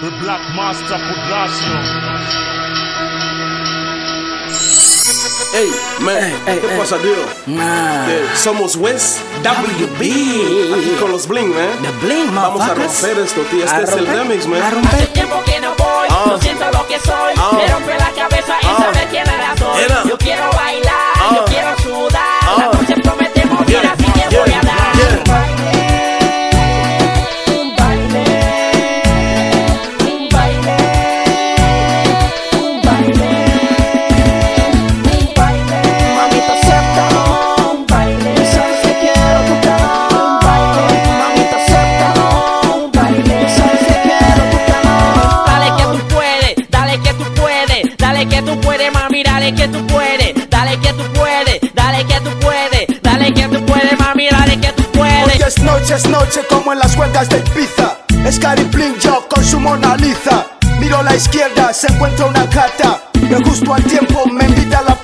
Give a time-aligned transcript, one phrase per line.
[0.00, 1.76] The Black Master Production.
[5.54, 5.70] Ey,
[6.00, 7.14] man, Ey, ¿qué ey, pasa, tío?
[7.46, 8.08] Nah.
[8.10, 10.74] Eh, somos West WB.
[10.74, 11.68] Aquí con los Bling, man.
[11.82, 13.64] The Bling, Vamos a romper esto, tío.
[13.64, 14.62] Este A es el remix, A man.
[14.62, 15.06] Hace romper.
[15.08, 16.24] tiempo que no voy, Ah.
[16.26, 17.32] no siento lo que soy.
[17.38, 17.50] Ah.
[17.56, 18.76] Me rompe la cabeza en Ah.
[18.78, 19.80] saber quién era soy.
[50.50, 54.72] Dale que tú puedes, dale que tú puedes, dale que tú puedes, mami, dale que
[54.72, 55.40] tú Hoy puedes.
[55.40, 59.44] es noche, es noche como en las huelgas de Ibiza Es Cari Bling yo con
[59.44, 60.46] su Mona Lisa
[60.80, 63.02] Miro a la izquierda, se encuentra una gata.
[63.30, 64.94] Me justo al tiempo, me invita a la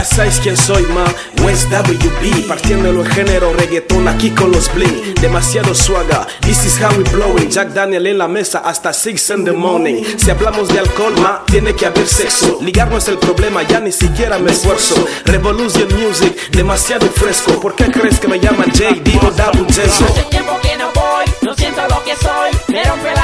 [0.00, 1.04] Ya sabéis quién soy, ma.
[1.44, 2.48] West WB.
[2.48, 5.12] Partiendo el género reggaetón aquí con los Bling.
[5.20, 6.26] Demasiado suaga.
[6.40, 7.50] This is how we blowing.
[7.50, 10.02] Jack Daniel en la mesa hasta 6 in the morning.
[10.16, 12.60] Si hablamos de alcohol, ma, tiene que haber sexo.
[12.62, 14.94] Ligar no es el problema, ya ni siquiera me esfuerzo.
[15.26, 17.60] Revolution Music, demasiado fresco.
[17.60, 19.66] ¿Por qué crees que me llaman JD o Double?
[19.68, 23.19] Hace tiempo que no voy, no siento lo que soy, me rompe la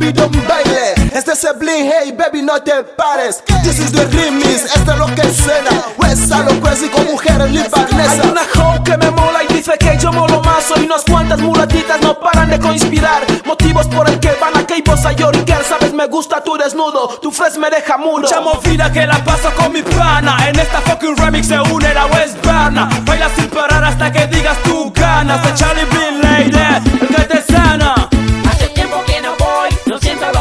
[0.00, 0.94] baby solo pido un baile.
[1.12, 3.42] Este es el Bling, hey baby no te pares.
[3.62, 5.70] This is the remix, esto es lo que suena.
[5.98, 9.72] West a lo crazy con mujeres libanesas Hay una hoe que me mola y dice
[9.78, 10.64] que yo molo más.
[10.64, 13.22] Soy unas cuantas mulatitas no paran de conspirar.
[13.44, 15.62] Motivos por el que van a que vos a lloriquear.
[15.64, 18.20] Sabes me gusta tu desnudo, tu fresh me deja mudo.
[18.20, 20.48] Mucha movida que la paso con mi pana.
[20.48, 22.88] En esta fucking remix se une la West Berna.
[23.04, 25.42] Baila sin parar hasta que digas tú ganas.
[25.44, 25.89] De Charlie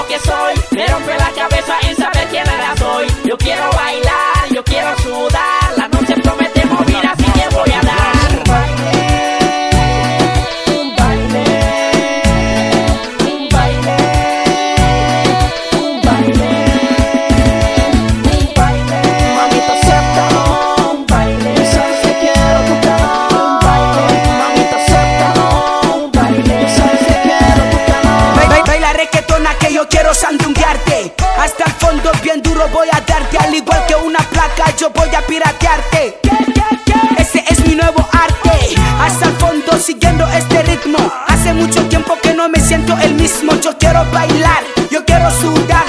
[0.09, 0.53] que soy.
[0.71, 1.18] Me
[29.73, 31.13] yo quiero sandunguearte.
[31.37, 33.37] Hasta el fondo bien duro voy a darte.
[33.37, 36.19] Al igual que una placa yo voy a piratearte.
[37.17, 38.75] Ese es mi nuevo arte.
[38.99, 40.97] Hasta el fondo siguiendo este ritmo.
[41.27, 43.53] Hace mucho tiempo que no me siento el mismo.
[43.61, 45.85] Yo quiero bailar, yo quiero sudar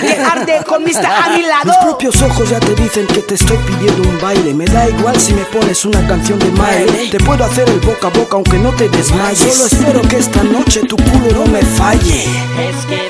[0.00, 3.34] Que arde con mi a mi lado Mis propios ojos ya te dicen que te
[3.34, 4.52] estoy pidiendo un baile.
[4.52, 7.10] Me da igual si me pones una canción de Miley.
[7.10, 9.38] Te puedo hacer el boca a boca aunque no te desmayes.
[9.38, 12.24] Solo espero que esta noche tu culo no me falle.
[12.24, 13.05] Es que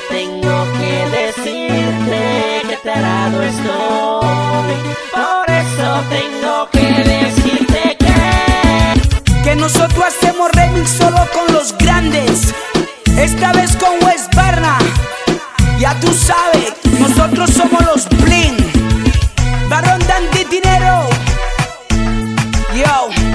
[22.77, 23.26] Yo.